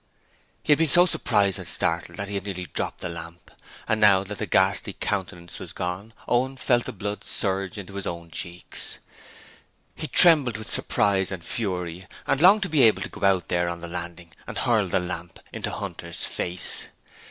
He 0.63 0.71
had 0.71 0.79
been 0.79 0.87
so 0.87 1.05
surprised 1.05 1.59
and 1.59 1.67
startled 1.67 2.17
that 2.17 2.27
he 2.27 2.33
had 2.33 2.45
nearly 2.45 2.65
dropped 2.65 3.01
the 3.01 3.07
lamp, 3.09 3.51
and 3.87 4.01
now 4.01 4.23
that 4.23 4.39
the 4.39 4.47
ghastly 4.47 4.93
countenance 4.93 5.59
was 5.59 5.73
gone, 5.73 6.15
Owen 6.27 6.57
felt 6.57 6.85
the 6.85 6.91
blood 6.91 7.23
surge 7.23 7.77
into 7.77 7.93
his 7.93 8.07
own 8.07 8.31
cheeks. 8.31 8.97
He 9.93 10.07
trembled 10.07 10.57
with 10.57 10.65
suppressed 10.71 11.31
fury 11.43 12.07
and 12.25 12.41
longed 12.41 12.63
to 12.63 12.69
be 12.69 12.81
able 12.81 13.03
to 13.03 13.09
go 13.09 13.23
out 13.23 13.49
there 13.49 13.69
on 13.69 13.81
the 13.81 13.87
landing 13.87 14.31
and 14.47 14.57
hurl 14.57 14.87
the 14.87 14.99
lamp 14.99 15.39
into 15.53 15.69
Hunter's 15.69 16.25
face. 16.25 16.87